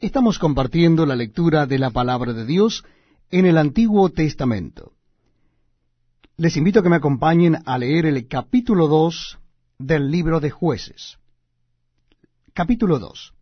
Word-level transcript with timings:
Estamos 0.00 0.38
compartiendo 0.38 1.04
la 1.04 1.14
lectura 1.14 1.66
de 1.66 1.78
la 1.78 1.90
palabra 1.90 2.32
de 2.32 2.46
Dios 2.46 2.84
en 3.30 3.44
el 3.44 3.58
Antiguo 3.58 4.08
Testamento. 4.08 4.94
Les 6.38 6.56
invito 6.56 6.80
a 6.80 6.82
que 6.82 6.88
me 6.88 6.96
acompañen 6.96 7.58
a 7.66 7.76
leer 7.76 8.06
el 8.06 8.26
capítulo 8.26 8.88
2 8.88 9.38
del 9.78 10.10
libro 10.10 10.40
de 10.40 10.48
jueces. 10.48 11.18
Capítulo 12.54 12.98
2. 12.98 13.34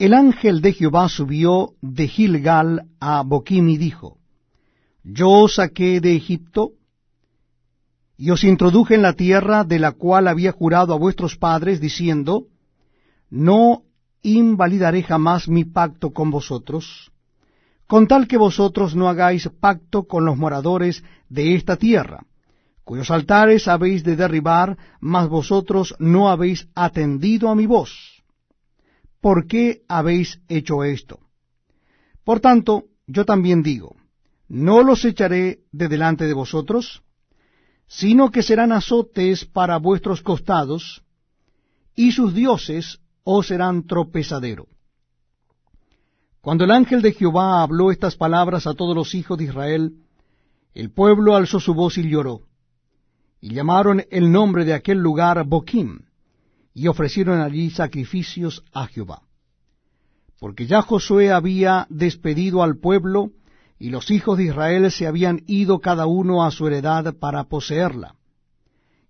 El 0.00 0.14
ángel 0.14 0.62
de 0.62 0.72
Jehová 0.72 1.08
subió 1.08 1.74
de 1.80 2.08
Gilgal 2.08 2.88
a 2.98 3.22
Boquim 3.22 3.68
y 3.68 3.78
dijo, 3.78 4.18
Yo 5.04 5.30
os 5.30 5.54
saqué 5.54 6.00
de 6.00 6.16
Egipto 6.16 6.72
y 8.16 8.30
os 8.30 8.42
introduje 8.42 8.96
en 8.96 9.02
la 9.02 9.12
tierra 9.12 9.62
de 9.62 9.78
la 9.78 9.92
cual 9.92 10.26
había 10.26 10.50
jurado 10.50 10.92
a 10.92 10.98
vuestros 10.98 11.36
padres, 11.36 11.80
diciendo, 11.80 12.48
No 13.30 13.84
invalidaré 14.22 15.02
jamás 15.02 15.48
mi 15.48 15.64
pacto 15.64 16.10
con 16.10 16.30
vosotros, 16.30 17.10
con 17.86 18.06
tal 18.06 18.28
que 18.28 18.36
vosotros 18.36 18.94
no 18.94 19.08
hagáis 19.08 19.48
pacto 19.60 20.04
con 20.04 20.24
los 20.24 20.36
moradores 20.36 21.02
de 21.28 21.54
esta 21.54 21.76
tierra, 21.76 22.24
cuyos 22.84 23.10
altares 23.10 23.68
habéis 23.68 24.04
de 24.04 24.16
derribar, 24.16 24.76
mas 25.00 25.28
vosotros 25.28 25.94
no 25.98 26.28
habéis 26.28 26.68
atendido 26.74 27.48
a 27.48 27.54
mi 27.54 27.66
voz. 27.66 28.22
¿Por 29.20 29.46
qué 29.46 29.82
habéis 29.88 30.40
hecho 30.48 30.84
esto? 30.84 31.20
Por 32.24 32.40
tanto, 32.40 32.84
yo 33.06 33.24
también 33.24 33.62
digo, 33.62 33.96
no 34.48 34.82
los 34.82 35.04
echaré 35.04 35.60
de 35.72 35.88
delante 35.88 36.26
de 36.26 36.34
vosotros, 36.34 37.02
sino 37.86 38.30
que 38.30 38.42
serán 38.42 38.72
azotes 38.72 39.44
para 39.44 39.78
vuestros 39.78 40.22
costados, 40.22 41.02
y 41.96 42.12
sus 42.12 42.34
dioses 42.34 43.00
os 43.32 43.46
serán 43.46 43.86
tropezadero. 43.86 44.66
Cuando 46.40 46.64
el 46.64 46.70
ángel 46.70 47.02
de 47.02 47.12
Jehová 47.12 47.62
habló 47.62 47.90
estas 47.90 48.16
palabras 48.16 48.66
a 48.66 48.74
todos 48.74 48.96
los 48.96 49.14
hijos 49.14 49.36
de 49.38 49.44
Israel, 49.44 49.92
el 50.74 50.90
pueblo 50.90 51.36
alzó 51.36 51.60
su 51.60 51.74
voz 51.74 51.98
y 51.98 52.08
lloró, 52.08 52.42
y 53.40 53.54
llamaron 53.54 54.04
el 54.10 54.32
nombre 54.32 54.64
de 54.64 54.74
aquel 54.74 54.98
lugar 54.98 55.44
Boquim, 55.46 56.00
y 56.72 56.88
ofrecieron 56.88 57.40
allí 57.40 57.70
sacrificios 57.70 58.64
a 58.72 58.86
Jehová. 58.86 59.22
Porque 60.38 60.66
ya 60.66 60.80
Josué 60.80 61.30
había 61.30 61.86
despedido 61.90 62.62
al 62.62 62.78
pueblo, 62.78 63.32
y 63.78 63.90
los 63.90 64.10
hijos 64.10 64.38
de 64.38 64.44
Israel 64.44 64.90
se 64.90 65.06
habían 65.06 65.42
ido 65.46 65.80
cada 65.80 66.06
uno 66.06 66.44
a 66.44 66.50
su 66.50 66.66
heredad 66.66 67.14
para 67.16 67.44
poseerla. 67.44 68.14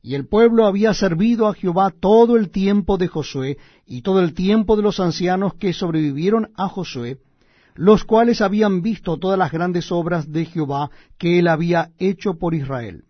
Y 0.03 0.15
el 0.15 0.27
pueblo 0.27 0.67
había 0.67 0.95
servido 0.95 1.47
a 1.47 1.55
Jehová 1.55 1.91
todo 1.91 2.37
el 2.37 2.51
tiempo 2.51 2.97
de 2.97 3.09
Josué 3.09 3.59
y 3.87 4.03
todo 4.03 4.21
el 4.21 4.33
tiempo 4.35 4.77
de 4.77 4.83
los 4.83 4.99
ancianos 4.99 5.55
que 5.55 5.73
sobrevivieron 5.75 6.51
a 6.57 6.69
Josué, 6.69 7.19
los 7.75 8.05
cuales 8.05 8.41
habían 8.41 8.83
visto 8.83 9.19
todas 9.19 9.39
las 9.39 9.53
grandes 9.53 9.93
obras 9.93 10.31
de 10.31 10.47
Jehová 10.47 10.91
que 11.19 11.39
él 11.39 11.49
había 11.49 11.91
hecho 11.99 12.35
por 12.35 12.55
Israel. 12.55 13.05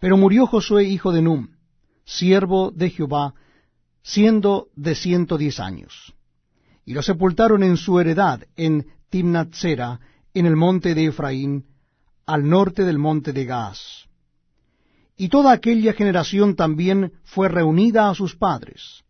Pero 0.00 0.16
murió 0.16 0.46
Josué 0.46 0.84
hijo 0.84 1.12
de 1.12 1.22
Num, 1.22 1.48
siervo 2.04 2.70
de 2.70 2.90
Jehová, 2.90 3.34
siendo 4.02 4.68
de 4.74 4.94
ciento 4.94 5.38
diez 5.38 5.60
años. 5.60 6.14
Y 6.84 6.94
lo 6.94 7.02
sepultaron 7.02 7.62
en 7.62 7.76
su 7.76 7.98
heredad 7.98 8.42
en 8.56 8.86
Timnatsera, 9.08 10.00
en 10.34 10.46
el 10.46 10.56
monte 10.56 10.94
de 10.94 11.06
Efraín, 11.06 11.66
al 12.26 12.48
norte 12.48 12.84
del 12.84 12.98
monte 12.98 13.32
de 13.32 13.44
Gaas. 13.44 14.06
Y 15.16 15.28
toda 15.28 15.52
aquella 15.52 15.94
generación 15.94 16.56
también 16.56 17.12
fue 17.24 17.48
reunida 17.48 18.10
a 18.10 18.14
sus 18.14 18.36
padres. 18.36 19.04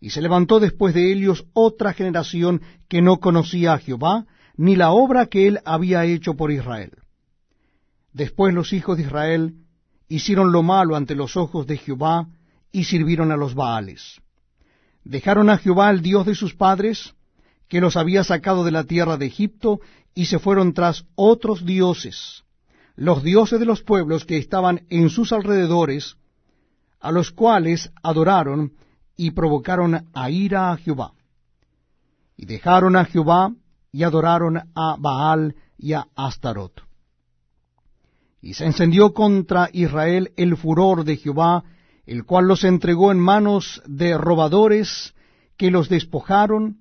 Y 0.00 0.10
se 0.10 0.20
levantó 0.20 0.60
después 0.60 0.94
de 0.94 1.12
ellos 1.12 1.46
otra 1.54 1.92
generación 1.92 2.62
que 2.88 3.02
no 3.02 3.18
conocía 3.18 3.72
a 3.72 3.78
Jehová, 3.78 4.26
ni 4.56 4.76
la 4.76 4.90
obra 4.90 5.26
que 5.26 5.48
él 5.48 5.60
había 5.64 6.04
hecho 6.04 6.34
por 6.34 6.52
Israel. 6.52 6.92
Después 8.12 8.52
los 8.52 8.72
hijos 8.72 8.96
de 8.96 9.04
Israel 9.04 9.54
hicieron 10.08 10.52
lo 10.52 10.62
malo 10.62 10.96
ante 10.96 11.14
los 11.14 11.36
ojos 11.36 11.66
de 11.66 11.78
Jehová 11.78 12.28
y 12.72 12.84
sirvieron 12.84 13.32
a 13.32 13.36
los 13.36 13.54
Baales. 13.54 14.20
Dejaron 15.04 15.48
a 15.50 15.58
Jehová 15.58 15.90
el 15.90 16.02
Dios 16.02 16.26
de 16.26 16.34
sus 16.34 16.54
padres, 16.54 17.14
que 17.68 17.80
los 17.80 17.96
había 17.96 18.24
sacado 18.24 18.64
de 18.64 18.70
la 18.70 18.84
tierra 18.84 19.16
de 19.16 19.26
Egipto, 19.26 19.80
y 20.14 20.26
se 20.26 20.38
fueron 20.38 20.74
tras 20.74 21.04
otros 21.14 21.64
dioses, 21.64 22.44
los 22.98 23.22
dioses 23.22 23.60
de 23.60 23.64
los 23.64 23.82
pueblos 23.82 24.24
que 24.24 24.38
estaban 24.38 24.84
en 24.90 25.08
sus 25.08 25.32
alrededores, 25.32 26.16
a 26.98 27.12
los 27.12 27.30
cuales 27.30 27.92
adoraron 28.02 28.72
y 29.16 29.30
provocaron 29.30 30.08
a 30.12 30.30
ira 30.30 30.72
a 30.72 30.76
Jehová. 30.78 31.12
Y 32.36 32.46
dejaron 32.46 32.96
a 32.96 33.04
Jehová 33.04 33.54
y 33.92 34.02
adoraron 34.02 34.56
a 34.74 34.96
Baal 34.98 35.54
y 35.78 35.92
a 35.92 36.08
Astarot. 36.16 36.82
Y 38.42 38.54
se 38.54 38.66
encendió 38.66 39.14
contra 39.14 39.70
Israel 39.72 40.32
el 40.36 40.56
furor 40.56 41.04
de 41.04 41.18
Jehová, 41.18 41.62
el 42.04 42.24
cual 42.24 42.48
los 42.48 42.64
entregó 42.64 43.12
en 43.12 43.20
manos 43.20 43.80
de 43.86 44.18
robadores 44.18 45.14
que 45.56 45.70
los 45.70 45.88
despojaron 45.88 46.78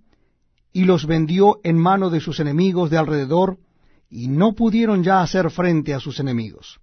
y 0.74 0.86
los 0.86 1.06
vendió 1.06 1.60
en 1.64 1.78
mano 1.78 2.10
de 2.10 2.22
sus 2.22 2.40
enemigos 2.40 2.90
de 2.90 2.98
alrededor, 2.98 3.60
y 4.09 4.28
no 4.28 4.53
pudieron 4.53 5.03
ya 5.03 5.22
hacer 5.22 5.50
frente 5.51 5.94
a 5.94 6.00
sus 6.00 6.19
enemigos. 6.19 6.79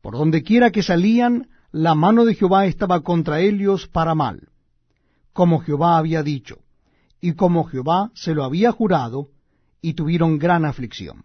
Por 0.00 0.14
donde 0.16 0.42
quiera 0.42 0.70
que 0.70 0.82
salían, 0.82 1.48
la 1.72 1.94
mano 1.94 2.24
de 2.24 2.34
Jehová 2.34 2.66
estaba 2.66 3.02
contra 3.02 3.40
ellos 3.40 3.88
para 3.88 4.14
mal, 4.14 4.48
como 5.32 5.60
Jehová 5.60 5.98
había 5.98 6.22
dicho, 6.22 6.58
y 7.20 7.32
como 7.32 7.64
Jehová 7.64 8.10
se 8.14 8.34
lo 8.34 8.44
había 8.44 8.72
jurado, 8.72 9.30
y 9.80 9.94
tuvieron 9.94 10.38
gran 10.38 10.64
aflicción. 10.64 11.24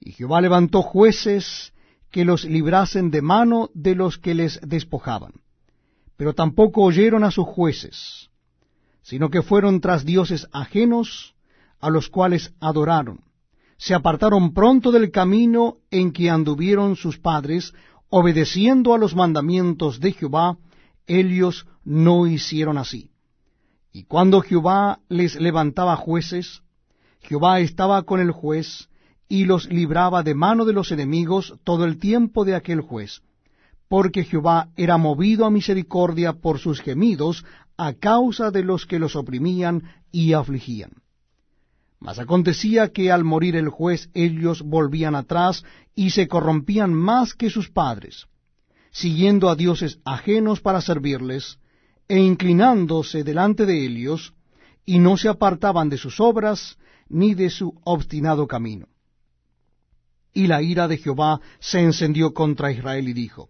Y 0.00 0.12
Jehová 0.12 0.40
levantó 0.40 0.82
jueces 0.82 1.72
que 2.10 2.24
los 2.24 2.44
librasen 2.44 3.10
de 3.10 3.22
mano 3.22 3.70
de 3.74 3.94
los 3.94 4.18
que 4.18 4.34
les 4.34 4.60
despojaban. 4.62 5.32
Pero 6.16 6.34
tampoco 6.34 6.82
oyeron 6.82 7.24
a 7.24 7.30
sus 7.30 7.46
jueces, 7.46 8.30
sino 9.02 9.30
que 9.30 9.42
fueron 9.42 9.80
tras 9.80 10.04
dioses 10.04 10.48
ajenos, 10.52 11.34
a 11.80 11.90
los 11.90 12.08
cuales 12.08 12.52
adoraron 12.60 13.20
se 13.82 13.94
apartaron 13.94 14.54
pronto 14.54 14.92
del 14.92 15.10
camino 15.10 15.78
en 15.90 16.12
que 16.12 16.30
anduvieron 16.30 16.94
sus 16.94 17.18
padres, 17.18 17.74
obedeciendo 18.10 18.94
a 18.94 18.98
los 18.98 19.16
mandamientos 19.16 19.98
de 19.98 20.12
Jehová, 20.12 20.56
ellos 21.08 21.66
no 21.82 22.28
hicieron 22.28 22.78
así. 22.78 23.10
Y 23.92 24.04
cuando 24.04 24.40
Jehová 24.40 25.00
les 25.08 25.34
levantaba 25.34 25.96
jueces, 25.96 26.62
Jehová 27.22 27.58
estaba 27.58 28.04
con 28.04 28.20
el 28.20 28.30
juez, 28.30 28.88
y 29.28 29.46
los 29.46 29.68
libraba 29.68 30.22
de 30.22 30.36
mano 30.36 30.64
de 30.64 30.74
los 30.74 30.92
enemigos 30.92 31.54
todo 31.64 31.84
el 31.84 31.98
tiempo 31.98 32.44
de 32.44 32.54
aquel 32.54 32.82
juez, 32.82 33.22
porque 33.88 34.22
Jehová 34.22 34.68
era 34.76 34.96
movido 34.96 35.44
a 35.44 35.50
misericordia 35.50 36.34
por 36.34 36.60
sus 36.60 36.80
gemidos 36.80 37.44
a 37.76 37.94
causa 37.94 38.52
de 38.52 38.62
los 38.62 38.86
que 38.86 39.00
los 39.00 39.16
oprimían 39.16 39.82
y 40.12 40.34
afligían. 40.34 41.01
Mas 42.02 42.18
acontecía 42.18 42.92
que 42.92 43.12
al 43.12 43.22
morir 43.22 43.54
el 43.54 43.68
juez 43.68 44.10
ellos 44.12 44.62
volvían 44.62 45.14
atrás 45.14 45.64
y 45.94 46.10
se 46.10 46.26
corrompían 46.26 46.92
más 46.92 47.32
que 47.32 47.48
sus 47.48 47.70
padres, 47.70 48.26
siguiendo 48.90 49.48
a 49.48 49.54
dioses 49.54 50.00
ajenos 50.04 50.60
para 50.60 50.80
servirles, 50.80 51.60
e 52.08 52.18
inclinándose 52.18 53.22
delante 53.22 53.66
de 53.66 53.86
ellos, 53.86 54.34
y 54.84 54.98
no 54.98 55.16
se 55.16 55.28
apartaban 55.28 55.88
de 55.88 55.96
sus 55.96 56.18
obras 56.18 56.76
ni 57.08 57.34
de 57.34 57.50
su 57.50 57.80
obstinado 57.84 58.48
camino. 58.48 58.88
Y 60.34 60.48
la 60.48 60.60
ira 60.60 60.88
de 60.88 60.98
Jehová 60.98 61.40
se 61.60 61.78
encendió 61.78 62.34
contra 62.34 62.72
Israel 62.72 63.08
y 63.08 63.12
dijo, 63.12 63.48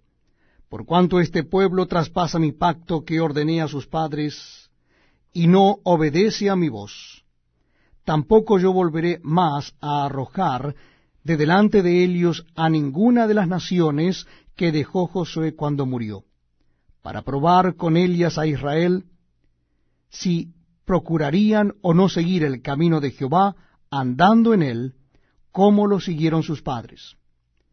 Por 0.69 0.85
cuanto 0.85 1.21
este 1.21 1.43
pueblo 1.43 1.87
traspasa 1.87 2.39
mi 2.39 2.53
pacto 2.53 3.03
que 3.03 3.19
ordené 3.19 3.63
a 3.63 3.69
sus 3.69 3.87
padres, 3.87 4.69
y 5.33 5.47
no 5.47 5.79
obedece 5.85 6.51
a 6.51 6.57
mi 6.57 6.69
voz, 6.69 7.22
tampoco 8.05 8.59
yo 8.59 8.73
volveré 8.73 9.21
más 9.23 9.75
a 9.81 10.05
arrojar 10.05 10.75
de 11.25 11.37
delante 11.37 11.83
de 11.83 12.03
ellos 12.03 12.45
a 12.55 12.69
ninguna 12.69 13.27
de 13.27 13.35
las 13.35 13.49
naciones 13.49 14.27
que 14.57 14.73
dejó 14.73 15.07
Josué 15.07 15.55
cuando 15.55 15.87
murió, 15.87 16.25
para 17.01 17.23
probar 17.23 17.77
con 17.77 17.97
ellas 17.97 18.39
a 18.39 18.47
Israel 18.47 19.05
si 20.11 20.53
procurarían 20.85 21.75
o 21.81 21.95
no 21.95 22.09
seguir 22.09 22.45
el 22.45 22.61
camino 22.61 23.01
de 23.01 23.13
Jehová 23.13 23.57
andando 23.91 24.53
en 24.53 24.63
él, 24.63 24.95
como 25.51 25.87
lo 25.87 26.01
siguieron 26.01 26.43
sus 26.43 26.63
padres. 26.63 27.17